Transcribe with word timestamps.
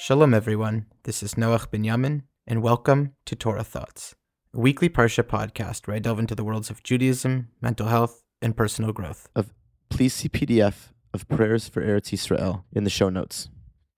Shalom, 0.00 0.32
everyone. 0.32 0.86
This 1.02 1.24
is 1.24 1.34
Noach 1.34 1.70
Binyamin, 1.70 2.22
and 2.46 2.62
welcome 2.62 3.14
to 3.26 3.34
Torah 3.34 3.64
Thoughts, 3.64 4.14
a 4.54 4.60
weekly 4.60 4.88
Parsha 4.88 5.24
podcast 5.24 5.88
where 5.88 5.96
I 5.96 5.98
delve 5.98 6.20
into 6.20 6.36
the 6.36 6.44
worlds 6.44 6.70
of 6.70 6.84
Judaism, 6.84 7.48
mental 7.60 7.88
health, 7.88 8.22
and 8.40 8.56
personal 8.56 8.92
growth. 8.92 9.28
Of 9.34 9.52
Please 9.90 10.14
see 10.14 10.28
PDF 10.28 10.92
of 11.12 11.28
prayers 11.28 11.68
for 11.68 11.82
Eretz 11.82 12.12
Yisrael 12.12 12.62
in 12.72 12.84
the 12.84 12.90
show 12.90 13.08
notes. 13.08 13.48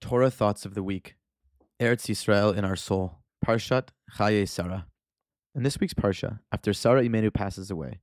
Torah 0.01 0.31
thoughts 0.31 0.65
of 0.65 0.73
the 0.73 0.81
week. 0.81 1.17
Eretz 1.79 2.09
Yisrael 2.09 2.57
in 2.57 2.65
our 2.65 2.75
soul. 2.75 3.19
Parshat 3.45 3.89
Chaye 4.17 4.49
Sarah. 4.49 4.87
In 5.53 5.61
this 5.61 5.79
week's 5.79 5.93
Parsha, 5.93 6.39
after 6.51 6.73
Sarah 6.73 7.03
Imenu 7.03 7.31
passes 7.31 7.69
away, 7.69 7.99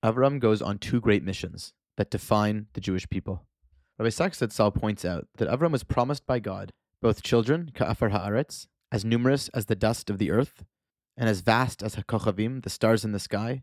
Avram 0.00 0.38
goes 0.38 0.62
on 0.62 0.78
two 0.78 1.00
great 1.00 1.24
missions 1.24 1.72
that 1.96 2.08
define 2.08 2.66
the 2.74 2.80
Jewish 2.80 3.08
people. 3.08 3.48
Rabbi 3.98 4.10
Sacks 4.10 4.40
Saul 4.50 4.70
points 4.70 5.04
out 5.04 5.26
that 5.38 5.48
Avram 5.48 5.72
was 5.72 5.82
promised 5.82 6.24
by 6.24 6.38
God 6.38 6.72
both 7.00 7.22
children, 7.22 7.70
ka'afar 7.74 8.10
haaretz, 8.10 8.66
as 8.90 9.04
numerous 9.04 9.48
as 9.48 9.66
the 9.66 9.76
dust 9.76 10.10
of 10.10 10.18
the 10.18 10.30
earth, 10.30 10.64
and 11.16 11.28
as 11.28 11.40
vast 11.40 11.82
as 11.82 11.96
hakochavim, 11.96 12.62
the 12.62 12.70
stars 12.70 13.04
in 13.04 13.12
the 13.12 13.18
sky, 13.18 13.62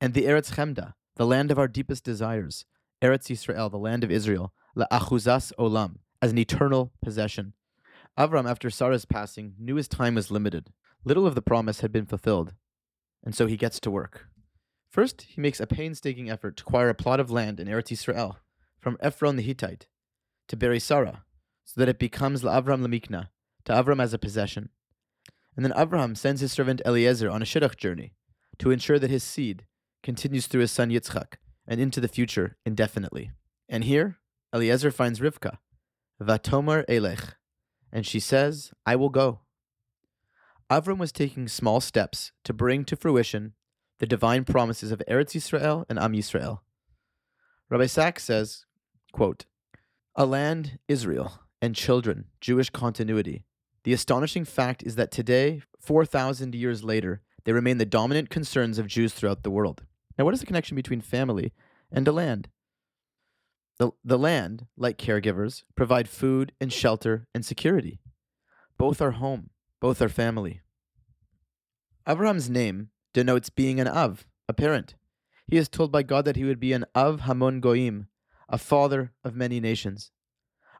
and 0.00 0.14
the 0.14 0.24
Eretz 0.24 0.52
Chemda, 0.54 0.94
the 1.16 1.26
land 1.26 1.50
of 1.50 1.58
our 1.58 1.68
deepest 1.68 2.04
desires, 2.04 2.64
Eretz 3.02 3.28
Yisrael, 3.28 3.70
the 3.70 3.78
land 3.78 4.04
of 4.04 4.10
Israel, 4.10 4.52
la'achuzas 4.76 5.52
olam, 5.58 5.96
as 6.22 6.32
an 6.32 6.38
eternal 6.38 6.92
possession. 7.02 7.54
Avram, 8.18 8.48
after 8.48 8.70
Sarah's 8.70 9.04
passing, 9.04 9.54
knew 9.58 9.76
his 9.76 9.88
time 9.88 10.14
was 10.14 10.30
limited. 10.30 10.72
Little 11.04 11.26
of 11.26 11.34
the 11.34 11.42
promise 11.42 11.80
had 11.80 11.92
been 11.92 12.06
fulfilled, 12.06 12.54
and 13.24 13.34
so 13.34 13.46
he 13.46 13.56
gets 13.56 13.80
to 13.80 13.90
work. 13.90 14.26
First, 14.90 15.22
he 15.22 15.40
makes 15.40 15.60
a 15.60 15.66
painstaking 15.66 16.28
effort 16.28 16.56
to 16.56 16.64
acquire 16.64 16.88
a 16.88 16.94
plot 16.94 17.20
of 17.20 17.30
land 17.30 17.60
in 17.60 17.68
Eretz 17.68 17.88
Yisrael, 17.88 18.36
from 18.78 18.98
Ephron 19.00 19.36
the 19.36 19.42
Hittite 19.42 19.86
to 20.48 20.56
bury 20.56 20.80
Sarah, 20.80 21.24
so 21.70 21.80
that 21.80 21.88
it 21.88 22.00
becomes 22.00 22.42
Avram 22.42 22.84
Lamikna, 22.84 23.28
to 23.64 23.72
Avram 23.72 24.02
as 24.02 24.12
a 24.12 24.18
possession. 24.18 24.70
And 25.54 25.64
then 25.64 25.72
Avram 25.72 26.16
sends 26.16 26.40
his 26.40 26.50
servant 26.50 26.82
Eliezer 26.84 27.30
on 27.30 27.42
a 27.42 27.44
shidduch 27.44 27.76
journey 27.76 28.14
to 28.58 28.72
ensure 28.72 28.98
that 28.98 29.10
his 29.10 29.22
seed 29.22 29.66
continues 30.02 30.48
through 30.48 30.62
his 30.62 30.72
son 30.72 30.90
Yitzchak 30.90 31.34
and 31.68 31.80
into 31.80 32.00
the 32.00 32.08
future 32.08 32.56
indefinitely. 32.66 33.30
And 33.68 33.84
here, 33.84 34.16
Eliezer 34.52 34.90
finds 34.90 35.20
Rivka, 35.20 35.58
Vatomer 36.20 36.84
Elech, 36.88 37.34
and 37.92 38.04
she 38.04 38.18
says, 38.18 38.72
I 38.84 38.96
will 38.96 39.08
go. 39.08 39.42
Avram 40.68 40.98
was 40.98 41.12
taking 41.12 41.46
small 41.46 41.80
steps 41.80 42.32
to 42.42 42.52
bring 42.52 42.84
to 42.86 42.96
fruition 42.96 43.54
the 44.00 44.06
divine 44.06 44.44
promises 44.44 44.90
of 44.90 45.02
Eretz 45.08 45.36
Yisrael 45.36 45.84
and 45.88 46.00
Am 46.00 46.14
Yisrael. 46.14 46.60
Rabbi 47.68 47.86
Sacks 47.86 48.24
says, 48.24 48.66
quote, 49.12 49.44
A 50.16 50.26
land, 50.26 50.80
Israel, 50.88 51.38
and 51.60 51.74
children, 51.74 52.26
Jewish 52.40 52.70
continuity. 52.70 53.44
The 53.84 53.92
astonishing 53.92 54.44
fact 54.44 54.82
is 54.82 54.96
that 54.96 55.10
today, 55.10 55.62
4,000 55.80 56.54
years 56.54 56.84
later, 56.84 57.22
they 57.44 57.52
remain 57.52 57.78
the 57.78 57.86
dominant 57.86 58.30
concerns 58.30 58.78
of 58.78 58.86
Jews 58.86 59.14
throughout 59.14 59.42
the 59.42 59.50
world. 59.50 59.82
Now, 60.18 60.24
what 60.24 60.34
is 60.34 60.40
the 60.40 60.46
connection 60.46 60.74
between 60.74 61.00
family 61.00 61.52
and 61.90 62.06
a 62.06 62.12
land? 62.12 62.48
The, 63.78 63.92
the 64.04 64.18
land, 64.18 64.66
like 64.76 64.98
caregivers, 64.98 65.62
provide 65.74 66.08
food 66.08 66.52
and 66.60 66.70
shelter 66.70 67.26
and 67.34 67.44
security. 67.44 68.00
Both 68.76 69.00
are 69.00 69.12
home, 69.12 69.50
both 69.80 70.02
are 70.02 70.10
family. 70.10 70.60
Abraham's 72.06 72.50
name 72.50 72.90
denotes 73.14 73.48
being 73.48 73.80
an 73.80 73.88
Av, 73.88 74.26
a 74.48 74.52
parent. 74.52 74.94
He 75.46 75.56
is 75.56 75.68
told 75.68 75.90
by 75.90 76.02
God 76.02 76.26
that 76.26 76.36
he 76.36 76.44
would 76.44 76.60
be 76.60 76.72
an 76.72 76.84
Av 76.94 77.20
Hamon 77.20 77.60
Goim, 77.60 78.08
a 78.48 78.58
father 78.58 79.12
of 79.24 79.34
many 79.34 79.60
nations. 79.60 80.10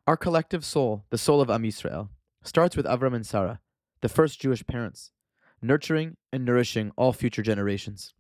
Our 0.07 0.17
collective 0.17 0.65
soul, 0.65 1.05
the 1.11 1.19
soul 1.19 1.41
of 1.41 1.51
Am 1.51 1.63
Yisrael, 1.63 2.09
starts 2.43 2.77
with 2.77 2.87
Avram 2.87 3.15
and 3.15 3.27
Sarah, 3.27 3.61
the 4.01 4.09
first 4.09 4.41
Jewish 4.41 4.67
parents, 4.67 5.13
nurturing 5.61 6.17
and 6.33 6.45
nourishing 6.45 6.91
all 6.97 7.13
future 7.13 7.43
generations. 7.43 8.15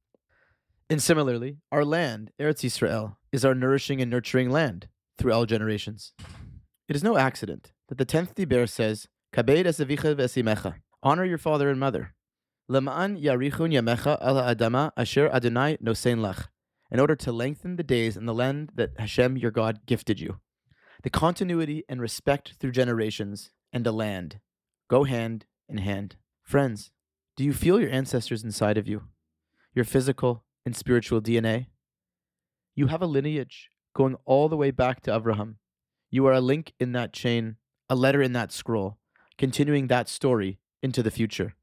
And 0.90 1.02
similarly, 1.02 1.56
our 1.72 1.84
land, 1.84 2.32
Eretz 2.38 2.64
Yisrael, 2.64 3.16
is 3.32 3.44
our 3.44 3.54
nourishing 3.54 4.00
and 4.00 4.10
nurturing 4.10 4.50
land 4.50 4.88
through 5.18 5.32
all 5.32 5.46
generations. 5.46 6.12
It 6.88 6.96
is 6.96 7.02
no 7.02 7.16
accident 7.16 7.72
that 7.88 7.98
the 7.98 8.04
tenth 8.04 8.34
Diber 8.34 8.68
says, 8.68 9.08
Kabed 9.32 9.64
esavicha 9.64 10.14
vesimecha, 10.14 10.74
honor 11.02 11.24
your 11.24 11.38
father 11.38 11.70
and 11.70 11.80
mother. 11.80 12.14
Lema'an 12.70 13.20
yarichun 13.20 13.72
yamecha 13.72 14.20
ala 14.20 14.54
adama 14.54 14.92
asher 14.96 15.30
Adonai 15.32 15.78
nosein 15.78 16.18
lach, 16.18 16.48
in 16.90 17.00
order 17.00 17.16
to 17.16 17.32
lengthen 17.32 17.76
the 17.76 17.82
days 17.82 18.16
in 18.16 18.26
the 18.26 18.34
land 18.34 18.72
that 18.74 18.90
Hashem 18.98 19.38
your 19.38 19.50
God 19.50 19.86
gifted 19.86 20.20
you. 20.20 20.40
The 21.02 21.08
continuity 21.10 21.82
and 21.88 21.98
respect 21.98 22.54
through 22.60 22.72
generations 22.72 23.50
and 23.72 23.86
a 23.86 23.92
land 23.92 24.40
go 24.88 25.04
hand 25.04 25.46
in 25.66 25.78
hand. 25.78 26.16
Friends, 26.42 26.90
do 27.36 27.44
you 27.44 27.54
feel 27.54 27.80
your 27.80 27.90
ancestors 27.90 28.44
inside 28.44 28.76
of 28.76 28.86
you? 28.86 29.04
Your 29.72 29.86
physical 29.86 30.44
and 30.66 30.76
spiritual 30.76 31.22
DNA? 31.22 31.68
You 32.74 32.88
have 32.88 33.00
a 33.00 33.06
lineage 33.06 33.70
going 33.94 34.16
all 34.26 34.50
the 34.50 34.58
way 34.58 34.70
back 34.70 35.00
to 35.02 35.14
Abraham. 35.14 35.56
You 36.10 36.26
are 36.26 36.34
a 36.34 36.40
link 36.40 36.74
in 36.78 36.92
that 36.92 37.14
chain, 37.14 37.56
a 37.88 37.94
letter 37.94 38.20
in 38.20 38.34
that 38.34 38.52
scroll, 38.52 38.98
continuing 39.38 39.86
that 39.86 40.06
story 40.06 40.58
into 40.82 41.02
the 41.02 41.10
future. 41.10 41.54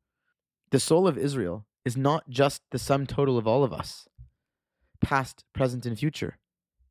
The 0.72 0.80
soul 0.80 1.08
of 1.08 1.16
Israel 1.16 1.68
is 1.86 1.96
not 1.96 2.28
just 2.28 2.64
the 2.72 2.80
sum 2.80 3.06
total 3.06 3.38
of 3.38 3.48
all 3.48 3.64
of 3.64 3.72
us, 3.72 4.08
past, 5.00 5.44
present, 5.54 5.86
and 5.86 5.98
future. 5.98 6.40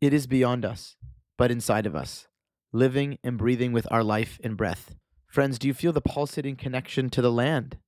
It 0.01 0.13
is 0.13 0.28
beyond 0.28 0.65
us, 0.65 0.95
but 1.37 1.51
inside 1.51 1.87
of 1.87 1.97
us 1.97 2.28
living 2.76 3.19
and 3.25 3.38
breathing 3.38 3.72
with 3.72 3.87
our 3.91 4.04
life 4.04 4.38
and 4.44 4.56
breath. 4.56 4.94
Friends, 5.26 5.59
do 5.59 5.66
you 5.66 5.75
feel 5.75 5.92
the 5.92 6.00
pulsating 6.00 6.56
connection 6.56 7.09
to 7.10 7.22
the 7.22 7.32
land? 7.32 7.78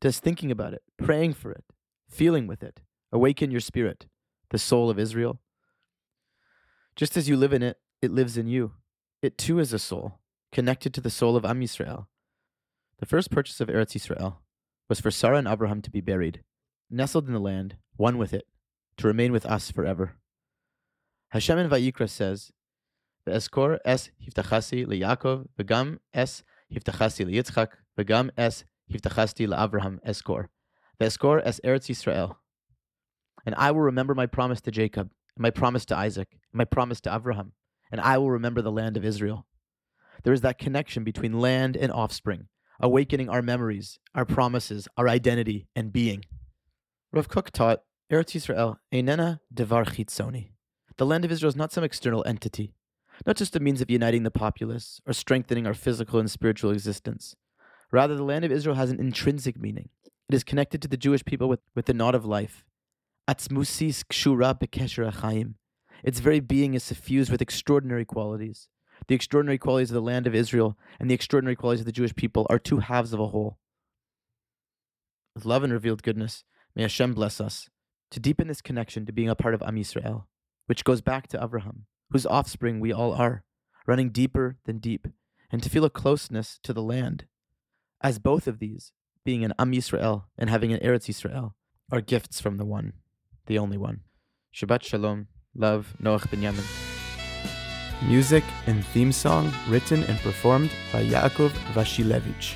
Does 0.00 0.20
thinking 0.20 0.50
about 0.50 0.74
it, 0.74 0.82
praying 0.96 1.34
for 1.34 1.50
it, 1.50 1.64
feeling 2.08 2.46
with 2.46 2.62
it, 2.62 2.80
awaken 3.10 3.50
your 3.50 3.60
spirit, 3.60 4.06
the 4.50 4.58
soul 4.58 4.90
of 4.90 4.98
Israel? 4.98 5.40
Just 6.94 7.16
as 7.16 7.28
you 7.28 7.36
live 7.36 7.52
in 7.52 7.62
it, 7.62 7.78
it 8.02 8.10
lives 8.10 8.36
in 8.36 8.46
you. 8.46 8.72
It 9.22 9.38
too 9.38 9.58
is 9.58 9.72
a 9.72 9.78
soul, 9.78 10.18
connected 10.52 10.94
to 10.94 11.00
the 11.00 11.10
soul 11.10 11.34
of 11.34 11.44
Am 11.44 11.60
Yisrael. 11.60 12.06
The 12.98 13.06
first 13.06 13.30
purchase 13.30 13.60
of 13.60 13.68
Eretz 13.68 13.96
Yisrael 13.96 14.36
was 14.88 15.00
for 15.00 15.10
Sarah 15.10 15.38
and 15.38 15.48
Abraham 15.48 15.82
to 15.82 15.90
be 15.90 16.00
buried, 16.00 16.42
nestled 16.90 17.26
in 17.26 17.32
the 17.32 17.40
land, 17.40 17.76
one 17.96 18.18
with 18.18 18.32
it, 18.32 18.46
to 18.98 19.06
remain 19.06 19.32
with 19.32 19.46
us 19.46 19.70
forever. 19.70 20.16
Hashem 21.30 21.58
in 21.58 21.68
Vayikra 21.68 22.08
says, 22.08 22.52
ואזכור 23.27 23.67
אס 23.85 24.09
הבטחסי 24.21 24.85
ליעקב, 24.85 25.41
וגם 25.59 25.95
אס 26.13 26.43
הבטחסי 26.71 27.25
ליצחק, 27.25 27.75
וגם 27.97 28.29
אס 28.35 28.63
הבטחסתי 28.89 29.47
לאברהם 29.47 29.97
אזכור. 30.03 30.39
ואזכור 30.99 31.35
אס 31.43 31.61
ארץ 31.65 31.89
ישראל. 31.89 32.27
And 33.45 33.55
I 33.55 33.71
will 33.71 33.81
remember 33.81 34.15
my 34.15 34.25
promise 34.25 34.61
to 34.61 34.71
Jacob, 34.71 35.09
and 35.35 35.41
my 35.41 35.49
promise 35.49 35.85
to 35.85 35.97
Isaac, 35.97 36.29
and 36.31 36.57
my 36.61 36.65
promise 36.65 37.01
to 37.01 37.13
Abraham, 37.13 37.51
and 37.91 37.99
I 37.99 38.17
will 38.17 38.31
remember 38.31 38.61
the 38.61 38.71
land 38.71 38.95
of 38.95 39.03
Israel. 39.03 39.45
There 40.23 40.33
is 40.33 40.41
that 40.41 40.57
connection 40.57 41.03
between 41.03 41.39
land 41.39 41.75
and 41.75 41.91
offspring, 41.91 42.47
awakening 42.79 43.29
our 43.29 43.41
memories, 43.41 43.99
our 44.15 44.25
promises, 44.25 44.87
our 44.97 45.09
identity, 45.09 45.67
and 45.75 45.91
being. 45.91 46.23
Rav 47.11 47.27
Kook 47.27 47.51
taught, 47.51 47.79
Eretz 48.11 48.33
Yisrael, 48.35 48.77
Einena 48.93 49.39
Devar 49.53 49.83
Chitzoni. 49.85 50.51
The 50.97 51.05
land 51.05 51.25
of 51.25 51.31
Israel 51.31 51.49
is 51.49 51.55
not 51.55 51.73
some 51.73 51.83
external 51.83 52.23
entity 52.25 52.73
not 53.26 53.36
just 53.36 53.56
a 53.56 53.60
means 53.60 53.80
of 53.80 53.90
uniting 53.90 54.22
the 54.22 54.30
populace 54.30 55.00
or 55.06 55.12
strengthening 55.12 55.66
our 55.66 55.74
physical 55.74 56.18
and 56.18 56.30
spiritual 56.30 56.70
existence. 56.70 57.34
Rather, 57.90 58.14
the 58.14 58.22
land 58.22 58.44
of 58.44 58.52
Israel 58.52 58.76
has 58.76 58.90
an 58.90 59.00
intrinsic 59.00 59.58
meaning. 59.58 59.88
It 60.28 60.34
is 60.34 60.44
connected 60.44 60.82
to 60.82 60.88
the 60.88 60.96
Jewish 60.96 61.24
people 61.24 61.48
with, 61.48 61.60
with 61.74 61.86
the 61.86 61.94
knot 61.94 62.14
of 62.14 62.24
life. 62.24 62.64
Atzmusis 63.28 64.04
kshura 64.04 64.58
bekesher 64.58 65.10
achayim. 65.10 65.54
Its 66.02 66.20
very 66.20 66.40
being 66.40 66.74
is 66.74 66.84
suffused 66.84 67.30
with 67.30 67.42
extraordinary 67.42 68.04
qualities. 68.04 68.68
The 69.06 69.14
extraordinary 69.14 69.58
qualities 69.58 69.90
of 69.90 69.94
the 69.94 70.02
land 70.02 70.26
of 70.26 70.34
Israel 70.34 70.76
and 71.00 71.10
the 71.10 71.14
extraordinary 71.14 71.56
qualities 71.56 71.80
of 71.80 71.86
the 71.86 71.92
Jewish 71.92 72.14
people 72.14 72.46
are 72.50 72.58
two 72.58 72.78
halves 72.78 73.12
of 73.12 73.20
a 73.20 73.28
whole. 73.28 73.58
With 75.34 75.44
love 75.44 75.62
and 75.62 75.72
revealed 75.72 76.02
goodness, 76.02 76.44
may 76.74 76.82
Hashem 76.82 77.14
bless 77.14 77.40
us 77.40 77.68
to 78.10 78.20
deepen 78.20 78.48
this 78.48 78.60
connection 78.60 79.06
to 79.06 79.12
being 79.12 79.28
a 79.28 79.34
part 79.34 79.54
of 79.54 79.62
Am 79.62 79.76
Yisrael, 79.76 80.24
which 80.66 80.84
goes 80.84 81.00
back 81.00 81.28
to 81.28 81.42
Abraham, 81.42 81.86
whose 82.10 82.26
offspring 82.26 82.80
we 82.80 82.92
all 82.92 83.12
are, 83.12 83.44
running 83.86 84.10
deeper 84.10 84.56
than 84.64 84.78
deep, 84.78 85.08
and 85.50 85.62
to 85.62 85.70
feel 85.70 85.84
a 85.84 85.90
closeness 85.90 86.58
to 86.62 86.72
the 86.72 86.82
land. 86.82 87.26
As 88.00 88.18
both 88.18 88.46
of 88.46 88.58
these, 88.58 88.92
being 89.24 89.44
an 89.44 89.54
Am 89.58 89.72
Yisrael 89.72 90.24
and 90.36 90.48
having 90.48 90.72
an 90.72 90.80
Eretz 90.80 91.08
Yisrael, 91.08 91.52
are 91.90 92.00
gifts 92.00 92.40
from 92.40 92.58
the 92.58 92.64
one, 92.64 92.92
the 93.46 93.58
only 93.58 93.78
one. 93.78 94.00
Shabbat 94.54 94.82
Shalom, 94.82 95.28
love, 95.54 95.94
Noach 96.02 96.28
Binyamin. 96.28 96.66
Music 98.06 98.44
and 98.66 98.84
theme 98.86 99.10
song 99.10 99.52
written 99.68 100.04
and 100.04 100.18
performed 100.20 100.70
by 100.92 101.04
Yaakov 101.04 101.50
Wasilewicz. 101.74 102.54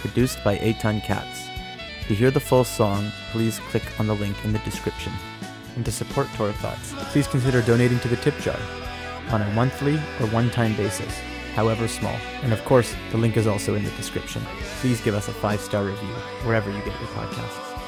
Produced 0.00 0.42
by 0.44 0.56
Eitan 0.58 1.02
Katz. 1.02 1.46
To 2.08 2.14
hear 2.14 2.30
the 2.30 2.40
full 2.40 2.64
song, 2.64 3.10
please 3.32 3.58
click 3.70 3.84
on 3.98 4.06
the 4.06 4.14
link 4.14 4.36
in 4.44 4.52
the 4.52 4.58
description 4.60 5.12
and 5.76 5.84
to 5.84 5.92
support 5.92 6.26
Torah 6.34 6.52
Thoughts, 6.54 6.94
please 7.12 7.28
consider 7.28 7.62
donating 7.62 8.00
to 8.00 8.08
the 8.08 8.16
tip 8.16 8.36
jar 8.40 8.58
on 9.30 9.42
a 9.42 9.50
monthly 9.52 9.94
or 10.20 10.26
one 10.32 10.50
time 10.50 10.74
basis. 10.76 11.14
however 11.54 11.88
small. 11.88 12.14
And 12.42 12.52
of 12.52 12.62
course, 12.66 12.94
the 13.10 13.16
link 13.16 13.38
is 13.38 13.46
also 13.46 13.74
in 13.76 13.82
the 13.82 13.90
description. 13.92 14.42
Please 14.82 15.00
give 15.00 15.14
us 15.14 15.28
a 15.28 15.32
five 15.32 15.58
star 15.60 15.84
review 15.86 16.14
wherever 16.44 16.70
you 16.70 16.78
get 16.78 17.00
your 17.00 17.08
podcasts. 17.16 17.85